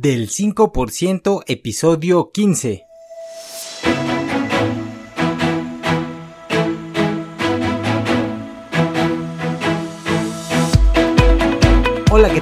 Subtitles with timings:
[0.00, 2.91] del 5% episodio 15.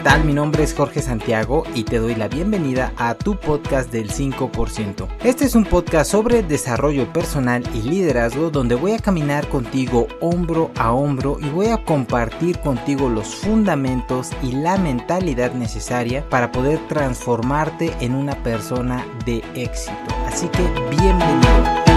[0.03, 0.25] Tal?
[0.25, 5.09] Mi nombre es Jorge Santiago y te doy la bienvenida a tu podcast del 5%.
[5.25, 10.71] Este es un podcast sobre desarrollo personal y liderazgo donde voy a caminar contigo hombro
[10.77, 16.79] a hombro y voy a compartir contigo los fundamentos y la mentalidad necesaria para poder
[16.89, 20.15] transformarte en una persona de éxito.
[20.27, 20.63] Así que
[20.97, 21.90] bienvenido.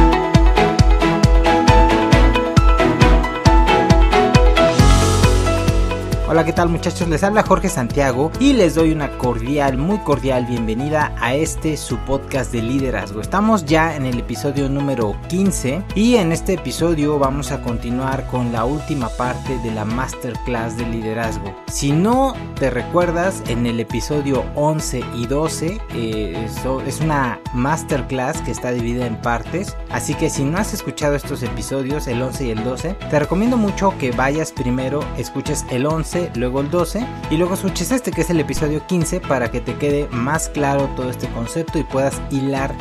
[6.33, 7.07] Hola, ¿qué tal muchachos?
[7.09, 11.97] Les habla Jorge Santiago y les doy una cordial, muy cordial bienvenida a este su
[11.97, 13.21] podcast de liderazgo.
[13.21, 18.51] Estamos ya en el episodio número 15 y en este episodio vamos a continuar con
[18.51, 21.55] la última parte de la masterclass de liderazgo.
[21.67, 26.47] Si no te recuerdas, en el episodio 11 y 12 eh,
[26.87, 29.77] es una masterclass que está dividida en partes.
[29.91, 33.55] Así que si no has escuchado estos episodios, el 11 y el 12, te recomiendo
[33.55, 38.21] mucho que vayas primero, escuches el 11 luego el 12 y luego escuches este que
[38.21, 42.21] es el episodio 15 para que te quede más claro todo este concepto y puedas
[42.31, 42.73] hilar,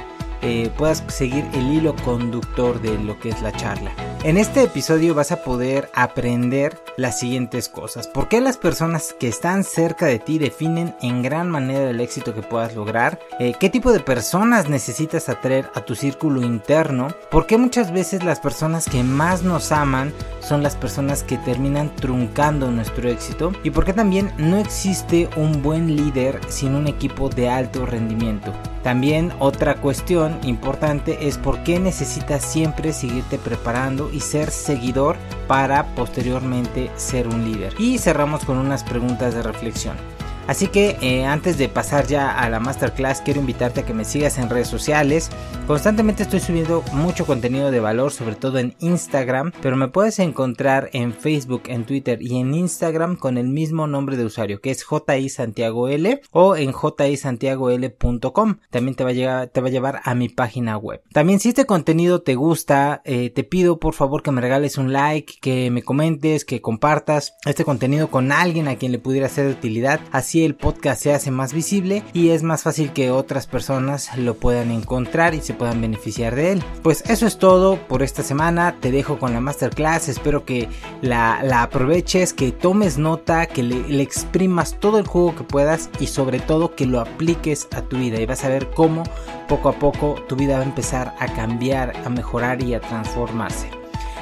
[0.42, 3.92] eh, puedas seguir el hilo conductor de lo que es la charla.
[4.24, 8.06] En este episodio vas a poder aprender las siguientes cosas.
[8.06, 12.32] ¿Por qué las personas que están cerca de ti definen en gran manera el éxito
[12.32, 13.18] que puedas lograr?
[13.40, 17.08] Eh, ¿Qué tipo de personas necesitas atraer a tu círculo interno?
[17.32, 21.94] ¿Por qué muchas veces las personas que más nos aman son las personas que terminan
[21.96, 23.52] truncando nuestro éxito?
[23.64, 28.52] ¿Y por qué también no existe un buen líder sin un equipo de alto rendimiento?
[28.82, 35.16] También otra cuestión importante es por qué necesitas siempre seguirte preparando y ser seguidor
[35.47, 37.75] para posteriormente ser un líder.
[37.78, 39.97] Y cerramos con unas preguntas de reflexión.
[40.46, 44.04] Así que eh, antes de pasar ya a la masterclass quiero invitarte a que me
[44.04, 45.30] sigas en redes sociales.
[45.66, 50.91] Constantemente estoy subiendo mucho contenido de valor, sobre todo en Instagram, pero me puedes encontrar
[50.92, 54.84] en Facebook, en Twitter y en Instagram con el mismo nombre de usuario que es
[54.84, 58.56] JI Santiago L o en jisantiagol.com.
[58.70, 61.02] También te va, a llegar, te va a llevar a mi página web.
[61.12, 64.92] También si este contenido te gusta, eh, te pido por favor que me regales un
[64.92, 69.47] like, que me comentes, que compartas este contenido con alguien a quien le pudiera ser
[69.47, 70.00] de utilidad.
[70.10, 74.34] Así el podcast se hace más visible y es más fácil que otras personas lo
[74.34, 76.65] puedan encontrar y se puedan beneficiar de él.
[76.82, 80.69] Pues eso es todo por esta semana, te dejo con la masterclass, espero que
[81.03, 86.06] la, aproveches, que tomes nota, que le, le exprimas todo el juego que puedas y
[86.06, 89.03] sobre todo que lo apliques a tu vida y vas a ver cómo
[89.49, 93.69] poco a poco tu vida va a empezar a cambiar, a mejorar y a transformarse.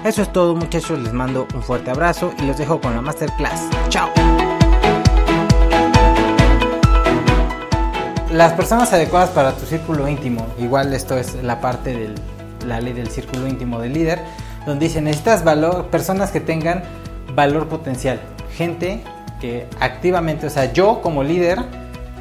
[0.05, 3.69] Eso es todo muchachos, les mando un fuerte abrazo y los dejo con la masterclass.
[3.91, 4.40] Chao.
[8.41, 12.15] Las personas adecuadas para tu círculo íntimo, igual esto es la parte de
[12.67, 14.19] la ley del círculo íntimo del líder,
[14.65, 16.83] donde dice necesitas valor, personas que tengan
[17.35, 18.19] valor potencial,
[18.57, 19.03] gente
[19.43, 21.59] que activamente, o sea, yo como líder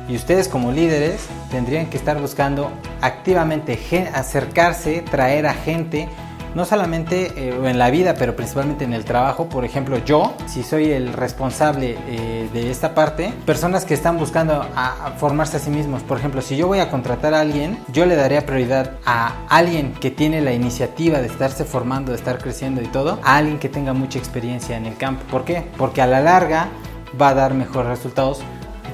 [0.09, 1.22] y ustedes como líderes
[1.52, 2.69] tendrían que estar buscando
[3.00, 3.80] activamente
[4.13, 6.09] acercarse, traer a gente
[6.55, 9.49] no solamente eh, en la vida, pero principalmente en el trabajo.
[9.49, 14.65] Por ejemplo, yo, si soy el responsable eh, de esta parte, personas que están buscando
[15.17, 16.01] formarse a sí mismos.
[16.03, 19.93] Por ejemplo, si yo voy a contratar a alguien, yo le daría prioridad a alguien
[19.93, 23.69] que tiene la iniciativa de estarse formando, de estar creciendo y todo, a alguien que
[23.69, 25.23] tenga mucha experiencia en el campo.
[25.29, 25.65] ¿Por qué?
[25.77, 26.69] Porque a la larga
[27.19, 28.41] va a dar mejores resultados.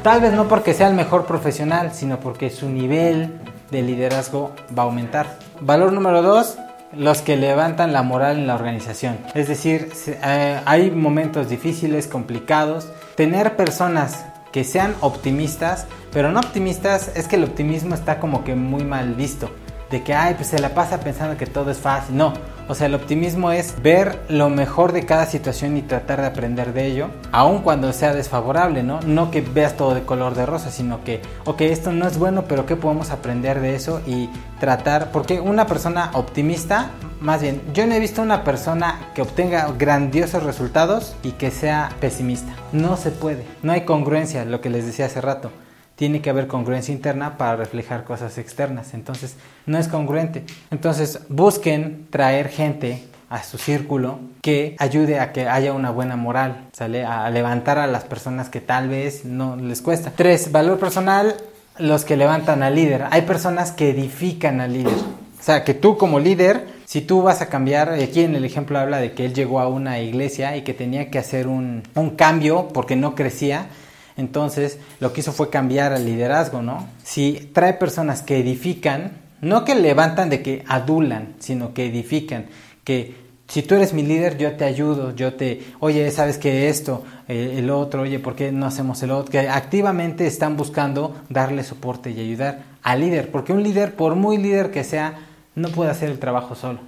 [0.04, 3.40] Tal vez no porque sea el mejor profesional, sino porque su nivel
[3.72, 5.40] de liderazgo va a aumentar.
[5.62, 6.58] Valor número dos,
[6.98, 9.18] los que levantan la moral en la organización.
[9.34, 12.92] Es decir, eh, hay momentos difíciles, complicados.
[13.16, 18.56] Tener personas que sean optimistas, pero no optimistas, es que el optimismo está como que
[18.56, 19.52] muy mal visto.
[19.92, 22.18] De que, ay, pues se la pasa pensando que todo es fácil.
[22.18, 22.34] No,
[22.68, 26.74] o sea, el optimismo es ver lo mejor de cada situación y tratar de aprender
[26.74, 29.02] de ello, aun cuando sea desfavorable, ¿no?
[29.02, 32.46] No que veas todo de color de rosa, sino que, ok, esto no es bueno,
[32.48, 34.02] pero ¿qué podemos aprender de eso?
[34.08, 36.90] Y tratar, porque una persona optimista,
[37.22, 41.92] más bien, yo no he visto una persona que obtenga grandiosos resultados y que sea
[42.00, 42.54] pesimista.
[42.72, 45.52] No se puede, no hay congruencia, lo que les decía hace rato
[45.96, 48.94] tiene que haber congruencia interna para reflejar cosas externas.
[48.94, 50.44] Entonces, no es congruente.
[50.72, 56.68] Entonces, busquen traer gente a su círculo que ayude a que haya una buena moral,
[56.74, 57.06] ¿sale?
[57.06, 60.12] A levantar a las personas que tal vez no les cuesta.
[60.16, 61.36] Tres, valor personal,
[61.78, 63.06] los que levantan al líder.
[63.12, 64.94] Hay personas que edifican al líder.
[64.94, 68.80] O sea, que tú como líder, si tú vas a cambiar, aquí en el ejemplo
[68.80, 72.12] habla de que él llegó a una iglesia y que tenía que hacer un, un
[72.12, 73.68] cambio porque no crecía,
[74.18, 76.88] entonces, lo que hizo fue cambiar el liderazgo, ¿no?
[77.04, 82.46] si trae personas que edifican, no que levantan de que adulan, sino que edifican,
[82.84, 87.04] que si tú eres mi líder, yo te ayudo, yo te, oye, sabes que esto,
[87.28, 89.32] eh, el otro, oye, ¿por qué no hacemos el otro?
[89.32, 94.38] Que activamente están buscando darle soporte y ayudar al líder, porque un líder, por muy
[94.38, 95.20] líder que sea,
[95.54, 96.80] no puede hacer el trabajo solo.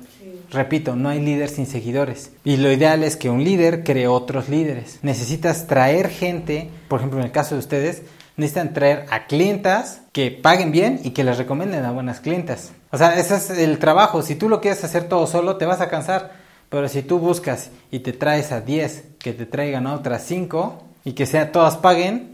[0.51, 2.31] Repito, no hay líder sin seguidores.
[2.43, 4.99] Y lo ideal es que un líder cree otros líderes.
[5.01, 8.03] Necesitas traer gente, por ejemplo, en el caso de ustedes,
[8.37, 12.71] necesitan traer a clientas que paguen bien y que les recomienden a buenas clientas.
[12.91, 14.21] O sea, ese es el trabajo.
[14.21, 16.31] Si tú lo quieres hacer todo solo, te vas a cansar.
[16.69, 20.83] Pero si tú buscas y te traes a 10, que te traigan a otras 5
[21.05, 22.31] y que sea todas paguen,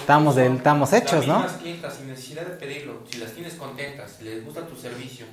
[0.00, 1.44] estamos, de, estamos hechos, ¿no?
[1.44, 5.26] Las clientas sin necesidad de pedirlo, si las tienes contentas, si les gusta tu servicio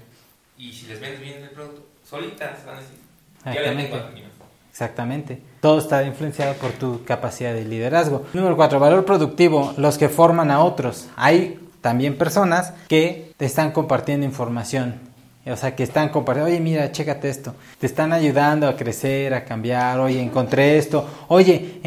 [0.57, 2.97] y si les vendes bien el producto, solitas van a decir,
[3.45, 4.09] ya le tengo a
[4.71, 5.41] Exactamente.
[5.59, 8.25] Todo está influenciado por tu capacidad de liderazgo.
[8.33, 11.09] Número cuatro, valor productivo, los que forman a otros.
[11.17, 15.08] Hay también personas que te están compartiendo información.
[15.45, 17.56] O sea, que están compartiendo, oye, mira, chécate esto.
[17.80, 20.00] Te están ayudando a crecer, a cambiar.
[20.00, 21.07] Oye, encontré esto.
[21.27, 21.81] Oye,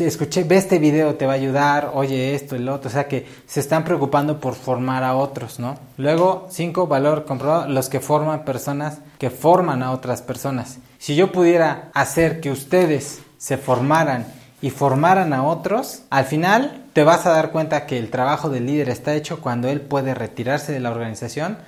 [0.00, 1.92] escuché, ve este video, te va a ayudar.
[1.94, 2.90] Oye, esto, el otro.
[2.90, 5.78] O sea, que se están preocupando por formar a otros, ¿no?
[5.96, 10.78] Luego, cinco, valor comprobado, los que forman personas que forman a otras personas.
[10.98, 14.26] Si yo pudiera hacer que ustedes se formaran
[14.60, 18.66] y formaran a otros, al final te vas a dar cuenta que el trabajo del
[18.66, 21.58] líder está hecho cuando él puede retirarse de la organización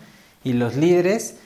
[0.45, 1.37] y los líderes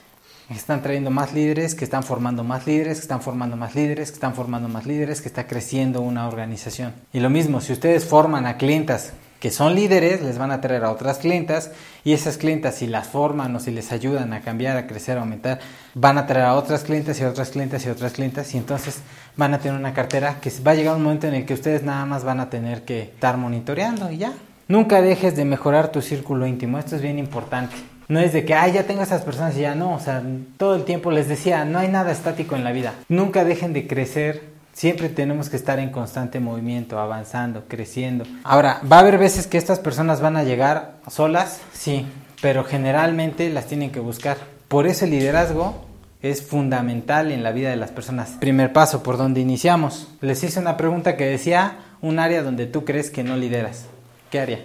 [0.50, 4.14] están trayendo más líderes, que están formando más líderes, que están formando más líderes, que
[4.14, 6.92] están formando más líderes, que está creciendo una organización.
[7.12, 9.12] Y lo mismo, si ustedes forman a clientas
[9.42, 11.72] que son líderes, les van a traer a otras clientas
[12.04, 15.22] y esas clientas si las forman o si les ayudan a cambiar, a crecer, a
[15.22, 15.58] aumentar,
[15.94, 19.00] van a traer a otras clientas y otras clientas y otras clientas y entonces
[19.36, 21.82] van a tener una cartera que va a llegar un momento en el que ustedes
[21.82, 24.32] nada más van a tener que estar monitoreando y ya.
[24.68, 27.74] Nunca dejes de mejorar tu círculo íntimo, esto es bien importante.
[28.12, 30.22] No es de que, ah, ya tengo esas personas y ya no, o sea,
[30.58, 32.92] todo el tiempo les decía, no hay nada estático en la vida.
[33.08, 34.42] Nunca dejen de crecer,
[34.74, 38.26] siempre tenemos que estar en constante movimiento, avanzando, creciendo.
[38.44, 41.62] Ahora, ¿va a haber veces que estas personas van a llegar solas?
[41.72, 42.04] Sí,
[42.42, 44.36] pero generalmente las tienen que buscar.
[44.68, 45.82] Por eso el liderazgo
[46.20, 48.32] es fundamental en la vida de las personas.
[48.38, 50.08] Primer paso, ¿por dónde iniciamos?
[50.20, 53.86] Les hice una pregunta que decía un área donde tú crees que no lideras.
[54.30, 54.58] ¿Qué área?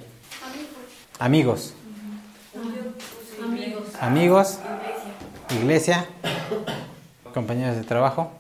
[0.43, 0.67] Amigos.
[1.17, 1.76] Amigos.
[3.99, 4.59] Amigos.
[5.49, 6.05] Iglesia.
[7.33, 8.31] Compañeros de trabajo.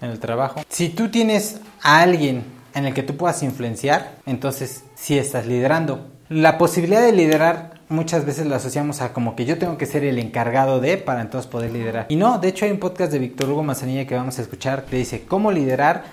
[0.00, 0.60] En el trabajo.
[0.68, 6.08] Si tú tienes a alguien en el que tú puedas influenciar, entonces sí estás liderando.
[6.28, 10.04] La posibilidad de liderar muchas veces la asociamos a como que yo tengo que ser
[10.04, 12.06] el encargado de para entonces poder liderar.
[12.08, 14.84] Y no, de hecho hay un podcast de Víctor Hugo Mazanilla que vamos a escuchar
[14.86, 16.04] que dice cómo liderar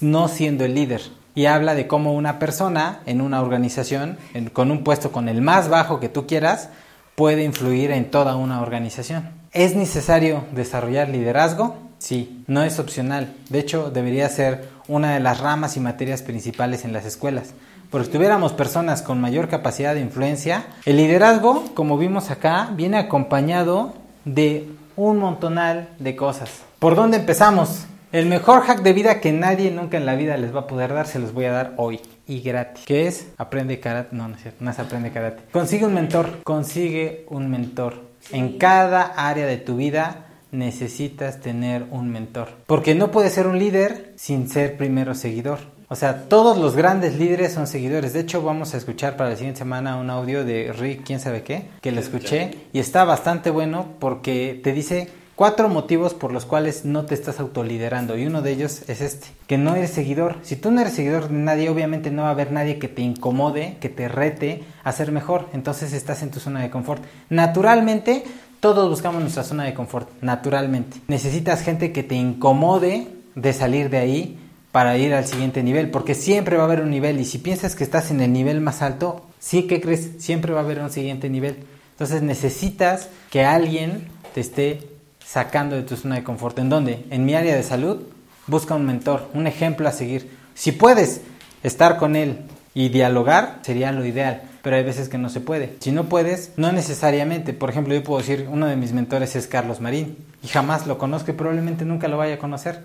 [0.00, 1.02] no siendo el líder
[1.34, 4.16] y habla de cómo una persona en una organización,
[4.54, 6.70] con un puesto con el más bajo que tú quieras,
[7.16, 9.30] puede influir en toda una organización.
[9.52, 11.76] ¿Es necesario desarrollar liderazgo?
[11.98, 13.34] Sí, no es opcional.
[13.48, 17.54] De hecho, debería ser una de las ramas y materias principales en las escuelas.
[17.90, 22.98] Porque si tuviéramos personas con mayor capacidad de influencia, el liderazgo, como vimos acá, viene
[22.98, 23.94] acompañado
[24.26, 26.50] de un montonal de cosas.
[26.78, 27.86] ¿Por dónde empezamos?
[28.12, 30.92] El mejor hack de vida que nadie nunca en la vida les va a poder
[30.92, 32.84] dar, se los voy a dar hoy y gratis.
[32.84, 33.28] ¿Qué es?
[33.36, 34.14] Aprende karate.
[34.14, 35.42] No, no es cierto, no es aprende karate.
[35.52, 38.06] Consigue un mentor, consigue un mentor.
[38.32, 42.48] En cada área de tu vida necesitas tener un mentor.
[42.66, 45.60] Porque no puedes ser un líder sin ser primero seguidor.
[45.88, 48.12] O sea, todos los grandes líderes son seguidores.
[48.12, 51.42] De hecho, vamos a escuchar para la siguiente semana un audio de Rick, quién sabe
[51.42, 56.46] qué, que lo escuché y está bastante bueno porque te dice Cuatro motivos por los
[56.46, 60.36] cuales no te estás autoliderando y uno de ellos es este, que no eres seguidor.
[60.42, 63.02] Si tú no eres seguidor de nadie, obviamente no va a haber nadie que te
[63.02, 65.50] incomode, que te rete a ser mejor.
[65.52, 67.04] Entonces estás en tu zona de confort.
[67.28, 68.24] Naturalmente,
[68.60, 71.02] todos buscamos nuestra zona de confort, naturalmente.
[71.06, 74.38] Necesitas gente que te incomode de salir de ahí
[74.72, 77.76] para ir al siguiente nivel, porque siempre va a haber un nivel y si piensas
[77.76, 80.90] que estás en el nivel más alto, sí que crees, siempre va a haber un
[80.90, 81.58] siguiente nivel.
[81.90, 84.95] Entonces necesitas que alguien te esté
[85.26, 86.58] sacando de tu zona de confort.
[86.58, 87.04] ¿En dónde?
[87.10, 88.02] En mi área de salud,
[88.46, 90.30] busca un mentor, un ejemplo a seguir.
[90.54, 91.20] Si puedes
[91.62, 92.38] estar con él
[92.74, 95.76] y dialogar, sería lo ideal, pero hay veces que no se puede.
[95.80, 97.52] Si no puedes, no necesariamente.
[97.52, 100.98] Por ejemplo, yo puedo decir, uno de mis mentores es Carlos Marín, y jamás lo
[100.98, 102.80] conozco y probablemente nunca lo vaya a conocer,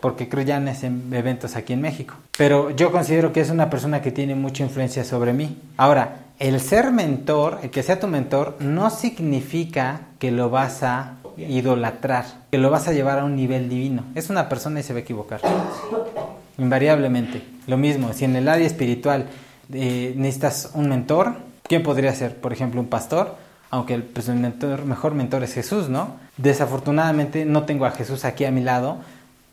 [0.00, 2.14] porque creo ya en eventos aquí en México.
[2.36, 5.58] Pero yo considero que es una persona que tiene mucha influencia sobre mí.
[5.76, 11.16] Ahora, el ser mentor, el que sea tu mentor, no significa que lo vas a
[11.48, 14.04] idolatrar, que lo vas a llevar a un nivel divino.
[14.14, 15.40] Es una persona y se va a equivocar.
[16.58, 17.42] Invariablemente.
[17.66, 19.26] Lo mismo, si en el área espiritual
[19.72, 22.34] eh, necesitas un mentor, ¿Quién podría ser?
[22.34, 23.36] Por ejemplo, un pastor,
[23.70, 26.16] aunque el, pues, mejor mentor es Jesús, ¿no?
[26.36, 28.98] Desafortunadamente no tengo a Jesús aquí a mi lado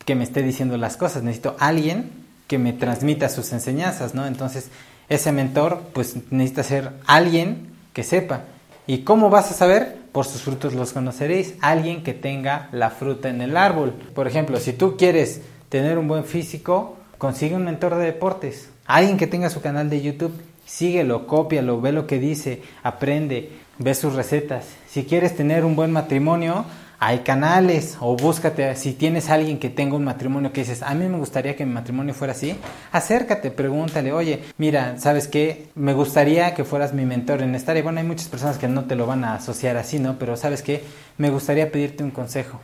[0.04, 2.10] que me esté diciendo las cosas, necesito alguien
[2.48, 4.26] que me transmita sus enseñanzas, ¿no?
[4.26, 4.68] Entonces,
[5.08, 8.40] ese mentor, pues necesita ser alguien que sepa.
[8.88, 9.98] ¿Y cómo vas a saber?
[10.18, 11.54] Por sus frutos los conoceréis.
[11.60, 13.94] Alguien que tenga la fruta en el árbol.
[14.16, 18.68] Por ejemplo, si tú quieres tener un buen físico, consigue un mentor de deportes.
[18.84, 20.34] Alguien que tenga su canal de YouTube,
[20.66, 24.64] síguelo, cópialo, ve lo que dice, aprende, ve sus recetas.
[24.88, 26.64] Si quieres tener un buen matrimonio,
[27.00, 31.08] hay canales o búscate, si tienes alguien que tenga un matrimonio que dices, a mí
[31.08, 32.56] me gustaría que mi matrimonio fuera así,
[32.90, 35.68] acércate, pregúntale, oye, mira, ¿sabes qué?
[35.76, 37.84] Me gustaría que fueras mi mentor en esta área.
[37.84, 40.18] Bueno, hay muchas personas que no te lo van a asociar así, ¿no?
[40.18, 40.82] Pero ¿sabes qué?
[41.18, 42.60] Me gustaría pedirte un consejo,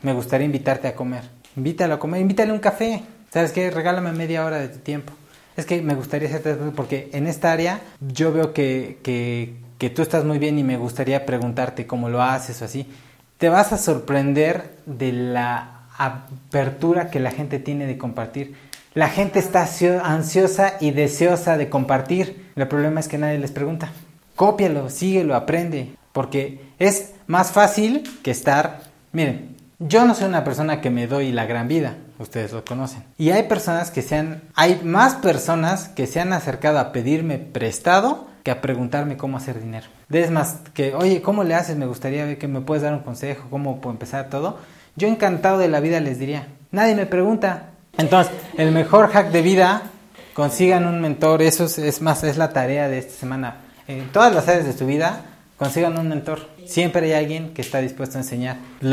[0.00, 1.24] me gustaría invitarte a comer.
[1.56, 3.02] Invítalo a comer, invítale un café.
[3.30, 3.70] ¿Sabes qué?
[3.70, 5.12] Regálame media hora de tu tiempo.
[5.56, 10.02] Es que me gustaría hacerte porque en esta área yo veo que, que, que tú
[10.02, 12.88] estás muy bien y me gustaría preguntarte cómo lo haces o así
[13.44, 18.54] te vas a sorprender de la apertura que la gente tiene de compartir.
[18.94, 19.68] La gente está
[20.02, 22.50] ansiosa y deseosa de compartir.
[22.56, 23.90] El problema es que nadie les pregunta.
[24.34, 25.94] Cópialo, síguelo, aprende.
[26.12, 28.80] Porque es más fácil que estar...
[29.12, 31.96] Miren, yo no soy una persona que me doy la gran vida.
[32.18, 33.04] Ustedes lo conocen.
[33.18, 34.40] Y hay personas que se han...
[34.54, 39.58] Hay más personas que se han acercado a pedirme prestado que a preguntarme cómo hacer
[39.58, 39.86] dinero.
[40.10, 41.76] Es más, que, oye, ¿cómo le haces?
[41.76, 44.58] Me gustaría ver que me puedes dar un consejo, cómo puedo empezar todo.
[44.96, 47.70] Yo encantado de la vida les diría, nadie me pregunta.
[47.96, 49.82] Entonces, el mejor hack de vida,
[50.34, 53.56] consigan un mentor, eso es, más, es la tarea de esta semana.
[53.88, 55.22] En todas las áreas de su vida,
[55.56, 56.46] consigan un mentor.
[56.66, 58.58] Siempre hay alguien que está dispuesto a enseñar.